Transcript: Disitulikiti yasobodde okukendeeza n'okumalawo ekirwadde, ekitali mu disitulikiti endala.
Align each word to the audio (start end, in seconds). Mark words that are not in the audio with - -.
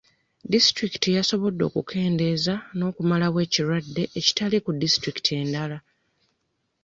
Disitulikiti 0.51 1.09
yasobodde 1.17 1.63
okukendeeza 1.69 2.53
n'okumalawo 2.77 3.37
ekirwadde, 3.45 4.03
ekitali 4.19 4.57
mu 4.65 4.71
disitulikiti 4.81 5.31
endala. 5.41 5.77